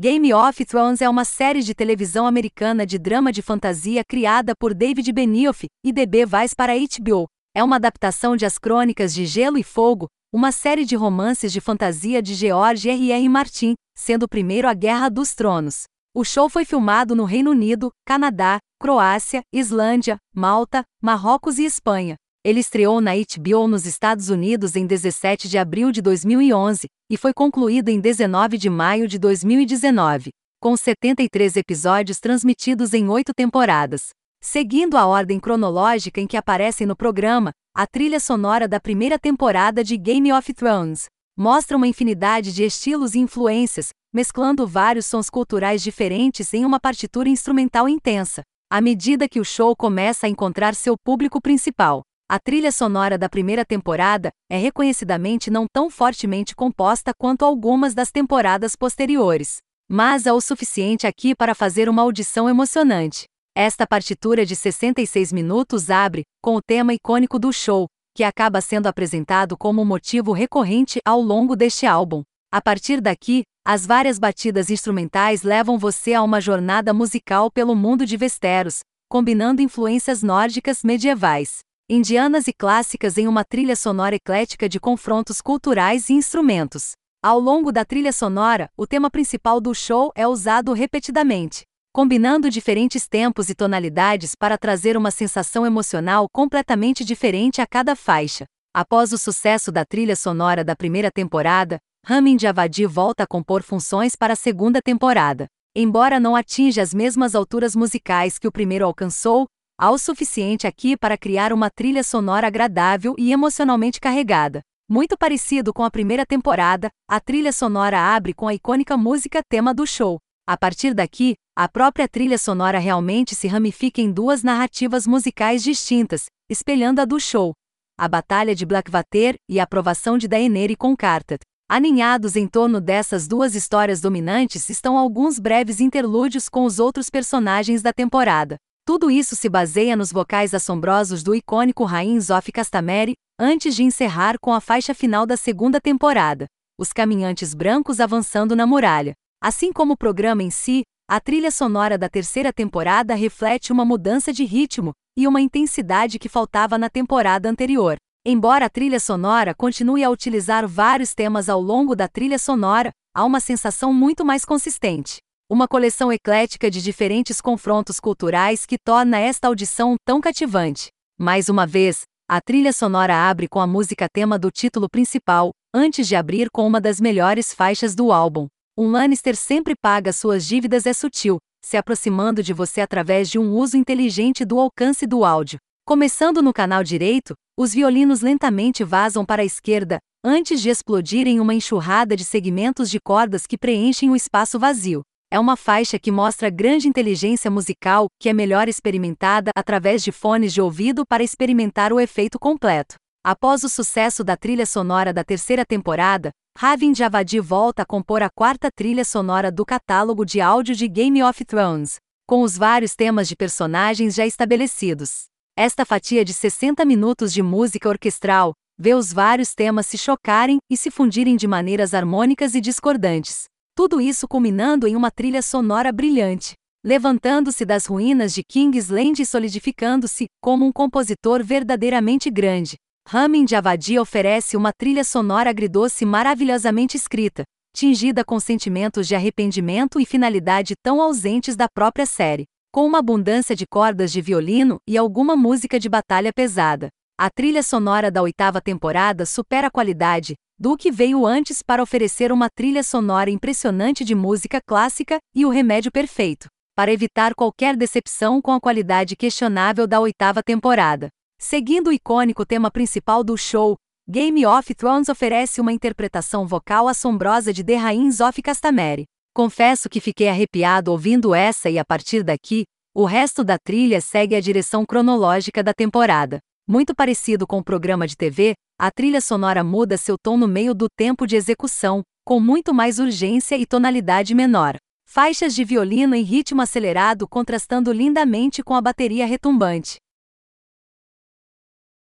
[0.00, 4.72] Game of Thrones é uma série de televisão americana de drama de fantasia criada por
[4.72, 7.26] David Benioff e DB Weiss para HBO.
[7.54, 11.60] É uma adaptação de As Crônicas de Gelo e Fogo, uma série de romances de
[11.60, 13.12] fantasia de George R.
[13.12, 13.28] R.
[13.28, 15.82] Martin, sendo o primeiro a Guerra dos Tronos.
[16.14, 22.16] O show foi filmado no Reino Unido, Canadá, Croácia, Islândia, Malta, Marrocos e Espanha.
[22.42, 27.34] Ele estreou na HBO nos Estados Unidos em 17 de abril de 2011 e foi
[27.34, 34.08] concluído em 19 de maio de 2019, com 73 episódios transmitidos em oito temporadas.
[34.42, 39.84] Seguindo a ordem cronológica em que aparecem no programa, a trilha sonora da primeira temporada
[39.84, 45.82] de Game of Thrones mostra uma infinidade de estilos e influências, mesclando vários sons culturais
[45.82, 48.40] diferentes em uma partitura instrumental intensa.
[48.72, 53.28] À medida que o show começa a encontrar seu público principal, a trilha sonora da
[53.28, 59.56] primeira temporada é reconhecidamente não tão fortemente composta quanto algumas das temporadas posteriores,
[59.90, 63.24] mas é o suficiente aqui para fazer uma audição emocionante.
[63.52, 68.86] Esta partitura de 66 minutos abre com o tema icônico do show, que acaba sendo
[68.86, 72.22] apresentado como um motivo recorrente ao longo deste álbum.
[72.52, 78.06] A partir daqui, as várias batidas instrumentais levam você a uma jornada musical pelo mundo
[78.06, 84.78] de Westeros, combinando influências nórdicas medievais indianas e clássicas em uma trilha sonora eclética de
[84.78, 86.92] confrontos culturais e instrumentos.
[87.20, 93.08] Ao longo da trilha sonora, o tema principal do show é usado repetidamente, combinando diferentes
[93.08, 98.44] tempos e tonalidades para trazer uma sensação emocional completamente diferente a cada faixa.
[98.72, 104.14] Após o sucesso da trilha sonora da primeira temporada, Ramin Djawadi volta a compor funções
[104.14, 105.48] para a segunda temporada.
[105.74, 109.48] Embora não atinja as mesmas alturas musicais que o primeiro alcançou,
[109.80, 114.60] há o suficiente aqui para criar uma trilha sonora agradável e emocionalmente carregada.
[114.86, 119.72] Muito parecido com a primeira temporada, a trilha sonora abre com a icônica música tema
[119.72, 120.18] do show.
[120.46, 126.26] A partir daqui, a própria trilha sonora realmente se ramifica em duas narrativas musicais distintas,
[126.50, 127.54] espelhando a do show.
[127.98, 131.40] A Batalha de Blackwater e a aprovação de Daenerys com Cartet.
[131.70, 137.80] Aninhados em torno dessas duas histórias dominantes estão alguns breves interlúdios com os outros personagens
[137.80, 138.56] da temporada.
[138.90, 144.36] Tudo isso se baseia nos vocais assombrosos do icônico Rain Zoff Castamere, antes de encerrar
[144.40, 146.46] com a faixa final da segunda temporada,
[146.76, 149.12] os caminhantes brancos avançando na muralha.
[149.40, 154.32] Assim como o programa em si, a trilha sonora da terceira temporada reflete uma mudança
[154.32, 157.96] de ritmo e uma intensidade que faltava na temporada anterior.
[158.26, 163.24] Embora a trilha sonora continue a utilizar vários temas ao longo da trilha sonora, há
[163.24, 169.48] uma sensação muito mais consistente uma coleção eclética de diferentes confrontos culturais que torna esta
[169.48, 170.90] audição tão cativante.
[171.18, 176.06] Mais uma vez, a trilha sonora abre com a música tema do título principal, antes
[176.06, 178.46] de abrir com uma das melhores faixas do álbum.
[178.78, 183.50] Um Lannister sempre paga suas dívidas é sutil, se aproximando de você através de um
[183.52, 185.58] uso inteligente do alcance do áudio.
[185.84, 191.40] Começando no canal direito, os violinos lentamente vazam para a esquerda, antes de explodir em
[191.40, 195.02] uma enxurrada de segmentos de cordas que preenchem o espaço vazio
[195.32, 200.52] é uma faixa que mostra grande inteligência musical, que é melhor experimentada através de fones
[200.52, 202.96] de ouvido para experimentar o efeito completo.
[203.24, 208.28] Após o sucesso da trilha sonora da terceira temporada, Ravind Javadi volta a compor a
[208.28, 211.96] quarta trilha sonora do catálogo de áudio de Game of Thrones,
[212.26, 215.26] com os vários temas de personagens já estabelecidos.
[215.56, 220.76] Esta fatia de 60 minutos de música orquestral vê os vários temas se chocarem e
[220.76, 223.44] se fundirem de maneiras harmônicas e discordantes,
[223.80, 226.52] tudo isso culminando em uma trilha sonora brilhante,
[226.84, 232.76] levantando-se das ruínas de Kingsland e solidificando-se como um compositor verdadeiramente grande.
[233.08, 237.42] Ramin Javadi oferece uma trilha sonora agridoce maravilhosamente escrita,
[237.74, 243.56] tingida com sentimentos de arrependimento e finalidade tão ausentes da própria série, com uma abundância
[243.56, 246.88] de cordas de violino e alguma música de batalha pesada.
[247.18, 250.34] A trilha sonora da oitava temporada supera a qualidade,
[250.80, 255.90] que veio antes para oferecer uma trilha sonora impressionante de música clássica e o remédio
[255.90, 261.08] perfeito, para evitar qualquer decepção com a qualidade questionável da oitava temporada.
[261.38, 263.76] Seguindo o icônico tema principal do show,
[264.06, 269.06] Game of Thrones oferece uma interpretação vocal assombrosa de The Rains of Castamere.
[269.34, 272.64] Confesso que fiquei arrepiado ouvindo essa e a partir daqui,
[272.94, 276.38] o resto da trilha segue a direção cronológica da temporada.
[276.70, 280.72] Muito parecido com o programa de TV, a trilha sonora muda seu tom no meio
[280.72, 284.76] do tempo de execução, com muito mais urgência e tonalidade menor.
[285.04, 289.96] Faixas de violino em ritmo acelerado contrastando lindamente com a bateria retumbante.